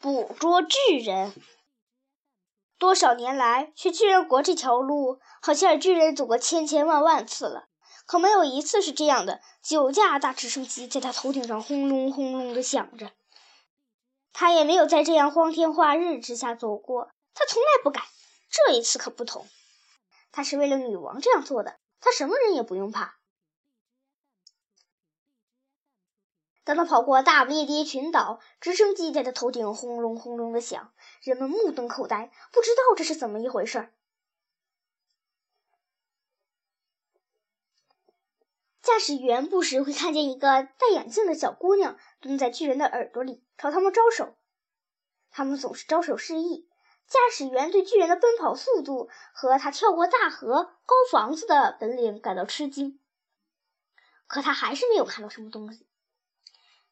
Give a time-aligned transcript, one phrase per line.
[0.00, 1.34] 捕捉巨人。
[2.78, 7.68] 多少年来，去巨人国这条路，好像巨人走过千千万万次了，
[8.06, 9.42] 可没有一次是这样的。
[9.62, 13.10] 九架大直升机在他头顶上轰隆轰隆的响着，
[14.32, 18.02] 他也没有在这样光天化日之下走过，他从来不敢。
[18.48, 19.46] 这一次可不同，
[20.32, 23.19] 他是为了女王这样做的，他什么人也不用怕。
[26.62, 33.92] 当他跑过大不列颠群岛，直升机在他头顶轰隆轰隆的响，人们目瞪口呆，不知道这是怎么一回事。
[38.82, 44.36] 驾驶员不时会看见一个戴眼镜的小姑娘蹲在巨人的耳朵里，朝他们招手。
[45.30, 46.68] 他们总是招手示意。
[47.06, 53.00] 驾驶员对巨人的奔跑速度和他跳过大河、高房子的本领感到吃惊，
[54.28, 55.86] 可他还是没有看到什么东西。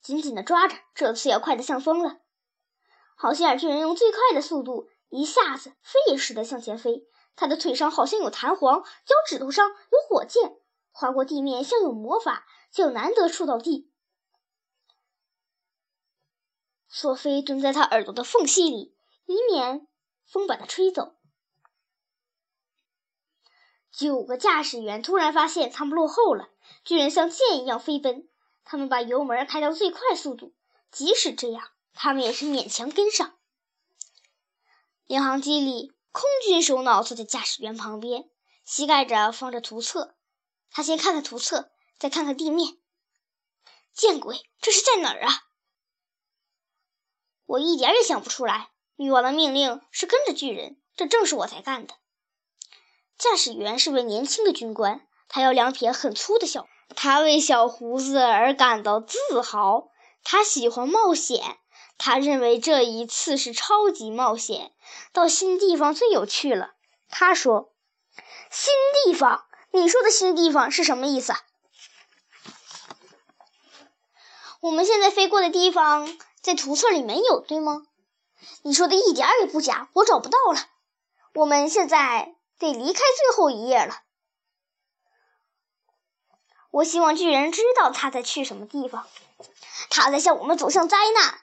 [0.00, 2.20] 紧紧地抓着，这次要快得像风了。
[3.16, 7.06] 好心眼巨人用最快的速度，一下子飞也似的向前飞。
[7.34, 10.56] 他的腿上好像有弹簧，脚趾头上有火箭，
[10.90, 13.90] 划过地面像有魔法，就难得触到地。
[16.88, 19.86] 索菲蹲在他耳朵的缝隙里，以免
[20.24, 21.16] 风把他吹走。
[23.90, 26.48] 九个驾驶员突然发现他们落后了，
[26.84, 28.28] 巨人像箭一样飞奔。
[28.68, 30.52] 他们把油门开到最快速度，
[30.90, 33.38] 即使这样，他们也是勉强跟上。
[35.06, 38.28] 领航机里，空军首脑坐在驾驶员旁边，
[38.64, 40.16] 膝盖着放着图册。
[40.68, 42.76] 他先看看图册，再看看地面。
[43.94, 45.44] 见鬼，这是在哪儿啊？
[47.44, 48.72] 我一点也想不出来。
[48.96, 51.94] 女王的命令是跟着巨人，这正是我才干的。
[53.16, 56.66] 驾驶员是位年轻的军官，他有两撇很粗的小。
[56.94, 59.88] 他为小胡子而感到自豪。
[60.22, 61.58] 他喜欢冒险。
[61.98, 64.74] 他认为这一次是超级冒险，
[65.14, 66.74] 到新地方最有趣了。
[67.08, 67.72] 他说
[68.52, 69.46] ：“新地方？
[69.70, 71.32] 你说的新地方是什么意思？”
[74.60, 77.86] 我们现在飞过的地方在图册里没有，对吗？
[78.62, 80.60] 你说的一点也不假，我找不到了。
[81.34, 84.02] 我们现在得离开最后一页了。
[86.76, 89.08] 我希望巨人知道他在去什么地方，
[89.88, 91.40] 他在向我们走向灾难。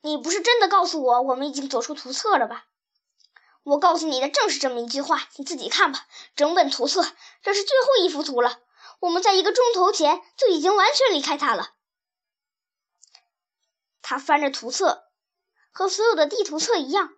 [0.00, 2.66] 你不是真的告诉我我们已经走出图册了吧？
[3.64, 6.06] 我告诉你的正是这么一句话，你自己看吧。
[6.36, 7.02] 整本图册，
[7.42, 8.60] 这是最后一幅图了。
[9.00, 11.74] 我们在一个钟头前就已经完全离开它了。
[14.02, 15.08] 他翻着图册，
[15.72, 17.12] 和所有的地图册一样，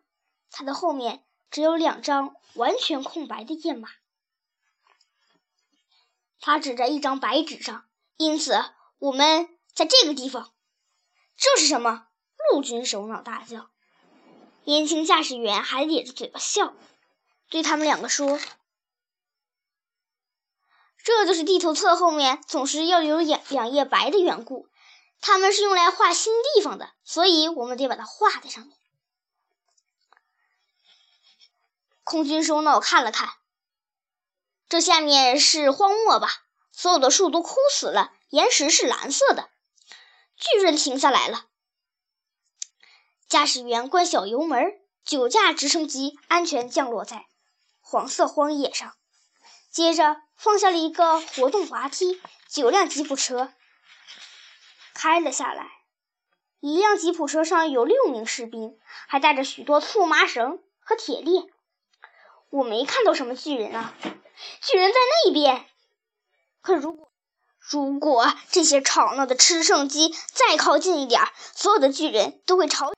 [0.51, 1.23] 它的后面。
[1.54, 3.88] 只有两张完全空白的页码。
[6.41, 7.84] 他指着一张白纸上，
[8.16, 8.60] 因此
[8.98, 10.53] 我们在这个地方。
[11.37, 12.09] 这是什么？
[12.50, 13.70] 陆军首脑大叫。
[14.65, 16.75] 年轻驾驶员还咧着嘴巴笑，
[17.48, 18.41] 对他们两个说
[21.04, 24.69] ：“这就是地图册后面总是要有两两页白的缘故。
[25.21, 28.76] 他们是用来画新地方的，所以我们得把它画在上面。”
[32.04, 33.31] 空军首脑看了看，
[34.69, 36.28] 这下面是荒漠吧？
[36.70, 39.48] 所有的树都枯死了，岩石是蓝色的。
[40.37, 41.47] 巨人停下来了，
[43.26, 47.26] 驾驶员关小油门，九架直升机安全降落在
[47.81, 48.94] 黄色荒野上。
[49.71, 53.54] 接着放下了一个活动滑梯，九辆吉普车
[54.92, 55.71] 开了下来。
[56.60, 58.78] 一辆吉普车上有六名士兵，
[59.09, 61.53] 还带着许多粗麻绳和铁链。
[62.54, 63.92] 我没看到什么巨人啊，
[64.62, 65.66] 巨人在那边。
[66.62, 67.10] 可如果
[67.59, 71.20] 如果这些吵闹的吃剩鸡再靠近一点，
[71.53, 72.92] 所有的巨人都会朝，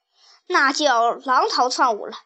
[0.46, 2.18] 那就要狼逃窜舞了。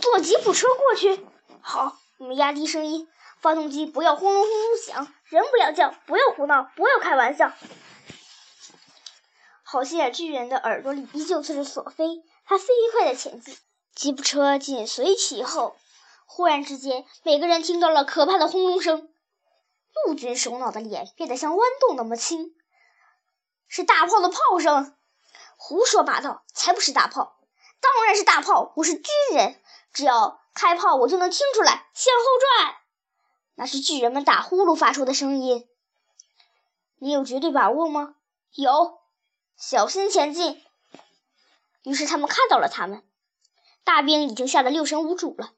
[0.00, 1.26] 坐吉普车过去。
[1.60, 3.08] 好，我们压低声音，
[3.40, 7.50] 发动机不要轰隆轰隆响，人不要叫，不要胡闹，不要开玩笑。
[9.64, 13.56] 好心眼巨人的耳朵里依旧刺着索菲，他飞快的前进。
[13.96, 15.74] 吉普车紧随其后，
[16.26, 19.08] 忽然之间，每个人听到了可怕的轰隆声。
[20.04, 22.54] 陆军首脑的脸变得像豌豆那么青，
[23.66, 24.94] 是大炮的炮声。
[25.56, 27.38] 胡说八道，才不是大炮，
[27.80, 28.74] 当然是大炮。
[28.76, 29.58] 我是军人，
[29.94, 31.88] 只要开炮，我就能听出来。
[31.94, 32.76] 向后转，
[33.54, 35.66] 那是巨人们打呼噜发出的声音。
[36.98, 38.16] 你有绝对把握吗？
[38.52, 38.98] 有，
[39.56, 40.62] 小心前进。
[41.84, 43.02] 于是他们看到了他们。
[43.86, 45.52] 大兵已经吓得六神无主了。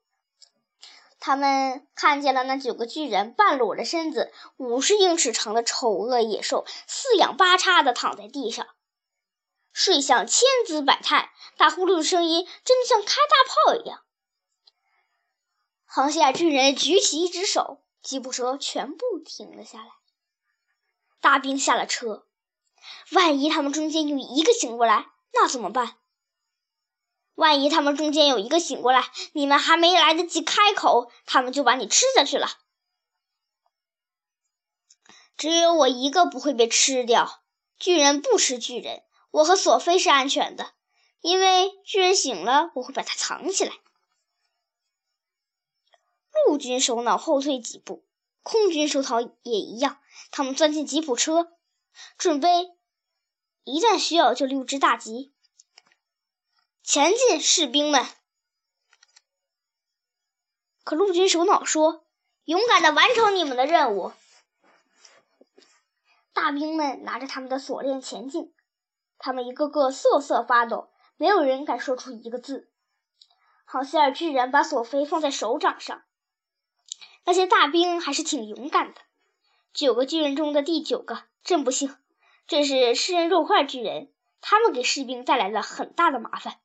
[1.19, 8.67] 他们看见了那九个巨人半裸着身子、五十英尺长的丑恶野兽，四仰八叉地躺在地上，
[9.73, 14.03] 睡相千姿百态，打呼噜的声音真的像开大炮一样。
[15.87, 19.89] 航线巨人举起一只手，吉普车全部停了下来。
[21.23, 22.27] 大兵下了车，
[23.13, 25.97] 万一他们中间有一个醒过来，那怎么办？
[27.38, 32.49] 万一他们中间有一个醒过来，你们还没来得及开口，他们就把你吃下去了。
[35.37, 37.44] 只有我一个不会被吃掉。
[37.79, 40.73] 巨人不吃巨人，我和索菲是安全的，
[41.20, 43.73] 因为巨人醒了，我会把它藏起来。
[46.44, 48.05] 陆军首脑后退几步，
[48.43, 50.00] 空军首脑也一样，
[50.32, 51.52] 他们钻进吉普车，
[52.17, 52.49] 准备
[53.62, 55.32] 一旦需要就溜之大吉。
[56.90, 58.06] 前进，士兵们！
[60.85, 62.06] 可陆军首脑说
[62.46, 64.12] ：“勇敢的完成你们的任务。”
[66.32, 68.55] 大兵们拿着他们的锁链前进，
[69.19, 70.88] 他们一个个瑟瑟发抖，
[71.19, 72.70] 没有人敢说出一个字。
[73.67, 76.02] 好希尔巨人把索菲放在手掌上。
[77.26, 79.02] 那些大兵还是挺勇敢的。
[79.75, 81.94] 九个巨人中的第九个，真不幸，
[82.46, 84.11] 这是吃人肉块巨人，
[84.41, 86.58] 他们给士兵带来了很大的麻烦。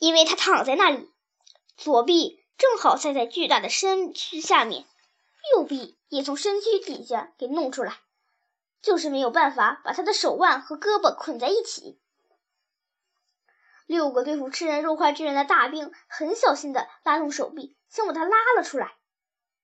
[0.00, 1.12] 因为他躺在那里，
[1.76, 4.86] 左臂正好塞在巨大的身躯下面，
[5.54, 8.00] 右臂也从身躯底下给弄出来，
[8.80, 12.00] 就是没有办法把他的手腕和胳膊捆在一起。
[13.84, 18.96] 六个对付吃人肉块巨人的大兵很小心地拉动手臂，想把他拉了出来。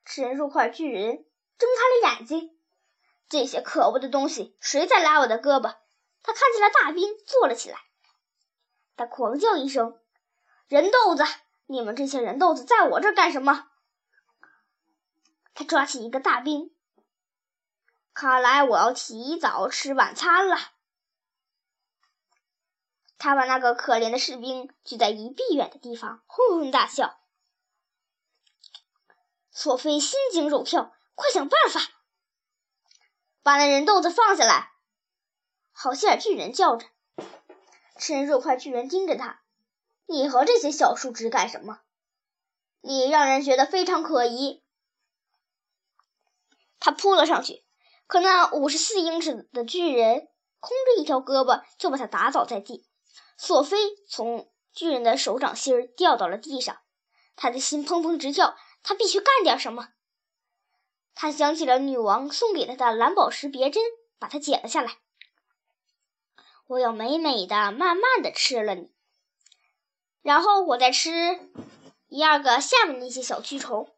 [0.04, 1.24] 吃人肉块巨人
[1.56, 2.58] 睁开了眼睛，
[3.30, 5.76] 这些可恶的东西，谁在拉我的胳膊？
[6.22, 7.78] 他看见了大兵，坐了起来，
[8.96, 9.98] 他狂叫一声。
[10.68, 11.22] 人豆子，
[11.66, 13.68] 你们这些人豆子在我这儿干什么？
[15.54, 16.74] 他抓起一个大兵，
[18.12, 20.56] 看来我要提早吃晚餐了。
[23.16, 27.18] 他把那个可怜的士兵举在一臂远的地方，哄哄大笑。
[29.52, 31.80] 索菲心惊肉跳，快想办法
[33.42, 34.72] 把那人豆子放下来！
[35.72, 36.86] 好心眼巨人叫着，
[37.98, 39.44] 吃人肉块巨人盯着他。
[40.06, 41.80] 你和这些小树枝干什么？
[42.80, 44.62] 你让人觉得非常可疑。
[46.78, 47.64] 他扑了上去，
[48.06, 50.28] 可那五十四英尺的巨人
[50.60, 52.86] 空着一条胳膊就把他打倒在地。
[53.36, 53.76] 索菲
[54.08, 56.78] 从巨人的手掌心儿掉到了地上，
[57.34, 58.56] 他的心砰砰直跳。
[58.88, 59.88] 他必须干点什么。
[61.12, 63.82] 他想起了女王送给他的蓝宝石别针，
[64.20, 64.98] 把它剪了下来。
[66.68, 68.94] 我要美美的、慢慢的吃了你。
[70.26, 71.38] 然后我再吃
[72.08, 73.88] 一二个下面那些小蛆虫，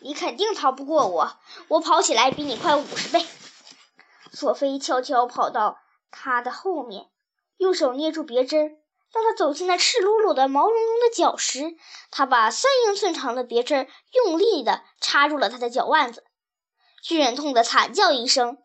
[0.00, 1.36] 你肯定逃不过我。
[1.68, 3.26] 我跑起来比你快五十倍。
[4.32, 5.76] 索菲悄悄跑到
[6.10, 7.10] 他的后面，
[7.58, 8.78] 用手捏住别针，
[9.12, 11.76] 当他走进那赤裸裸的毛茸茸的脚时，
[12.10, 16.24] 他把三英寸长的别针用力地插入了他的脚腕子。
[17.02, 18.56] 巨人痛得惨叫一声，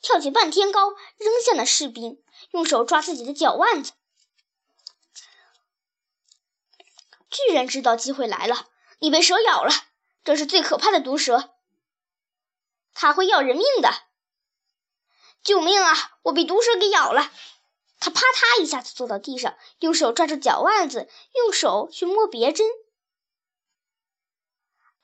[0.00, 2.22] 跳起半天高，扔向那士兵，
[2.52, 3.92] 用手抓自己的脚腕子。
[7.30, 8.66] 巨人知道机会来了，
[8.98, 9.72] 你被蛇咬了，
[10.24, 11.54] 这是最可怕的毒蛇，
[12.92, 13.90] 它会要人命的！
[15.42, 15.94] 救命啊！
[16.22, 17.32] 我被毒蛇给咬了！
[17.98, 22.66] 他啪嗒一下子坐到地上，用手抓住脚腕子，用手去摸别针。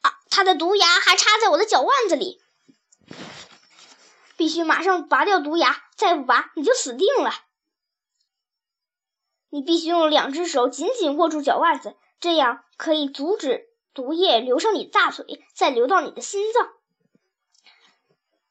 [0.00, 0.18] 啊！
[0.28, 2.42] 他的毒牙还插在我的脚腕子里，
[4.36, 7.32] 必须马上拔掉毒牙，再不拔你就死定了！
[9.50, 11.96] 你必须用两只手紧紧握住脚腕子。
[12.26, 16.72] 这样可以阻止毒液流上你的大腿，再流到你的心脏。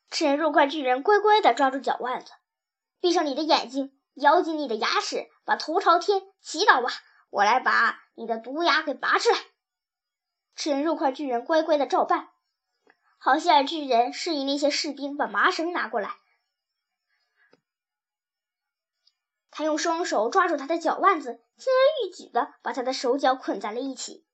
[0.09, 2.31] 吃人肉块巨人乖乖地抓住脚腕子，
[3.01, 6.89] 闭上你的眼睛，咬紧你的牙齿，把头朝天，祈祷吧！
[7.29, 9.37] 我来把你的毒牙给拔出来。
[10.55, 12.29] 吃人肉块巨人乖乖地照办。
[13.17, 16.15] 好希尔巨人示意那些士兵把麻绳拿过来。
[19.57, 24.25] 他用双手抓住他的脚腕子，轻而易举地把他的手脚捆在了一起。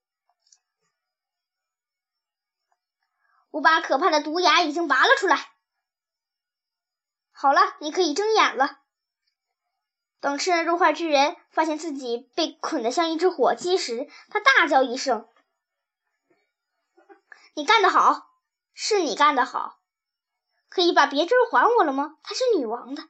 [3.52, 5.52] 我把可怕的毒牙已经拔了出来。
[7.32, 8.80] 好了，你可以睁眼了。
[10.20, 15.30] 等吃人肉块巨人发现自己被捆得像一只火鸡时，他大叫一声
[17.54, 18.32] ：“你干得好，
[18.74, 19.82] 是你干得好！
[20.68, 22.18] 可以把别针还我了吗？
[22.24, 23.08] 她是女王的。”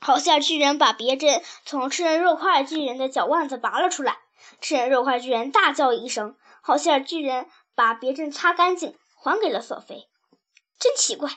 [0.00, 4.18] 好心巨人把别针从吃人肉块巨人的脚腕子拔了出来，
[4.60, 6.36] 吃人肉块巨人大叫一声。
[6.62, 10.08] 好心巨人把别针擦干净，还给了索菲。
[10.78, 11.30] 真奇怪，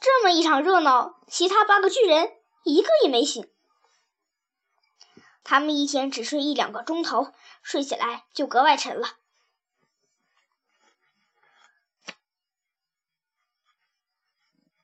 [0.00, 2.32] 这么一场热闹，其他八个巨人
[2.64, 3.50] 一个也没醒。
[5.44, 9.16] 他们一天只睡一两个钟头，睡起来就格外沉了。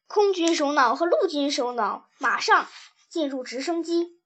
[0.07, 2.67] 空军首脑和陆军首脑马上
[3.09, 4.19] 进入直升机。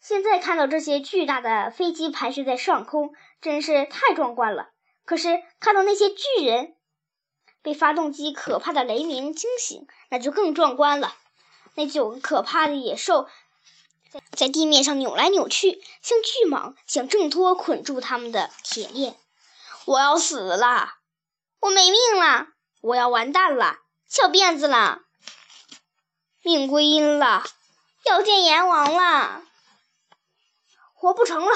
[0.00, 4.70] 现在看到这些巨大的飞机盘旋在上空，真是太壮观了。
[5.04, 6.76] 可是看到那些巨人
[7.62, 11.14] 被发动机可怕的雷鸣惊醒，那就更壮观了。
[11.74, 13.28] 那九个可怕的野兽
[14.10, 19.16] 在在地面上扭来扭去，像巨蟒，想挣脱捆住他们的铁链。
[19.84, 20.94] 我要死了！
[21.60, 22.48] 我没命了！
[22.80, 25.02] 我要完蛋了，翘辫子了，
[26.42, 27.42] 命归阴了，
[28.06, 29.42] 要见阎王了，
[30.94, 31.50] 活不成了，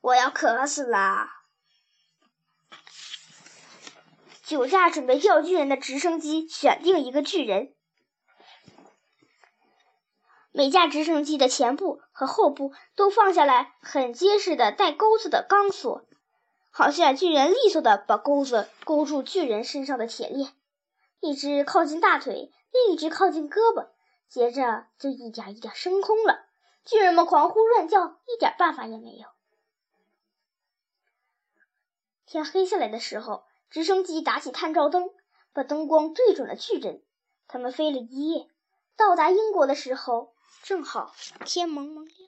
[0.00, 1.28] 我要渴死了。
[4.44, 7.74] 九架准备吊巨人的直升机选定一个巨人，
[10.52, 16.06] 每架直升机的前部和后部都放下来很结实的带钩子的钢索。
[16.70, 20.52] 好像巨人利索的把钩子勾住巨人身上的铁链，
[21.20, 23.88] 一只靠近大腿，另一只靠近胳膊，
[24.28, 26.46] 接着就一点一点升空了。
[26.84, 29.28] 巨人们狂呼乱叫，一点办法也没有。
[32.26, 35.10] 天黑下来的时候，直升机打起探照灯，
[35.52, 37.02] 把灯光对准了巨人。
[37.48, 38.48] 他们飞了一夜，
[38.96, 42.16] 到达英国的时候，正好天蒙蒙亮。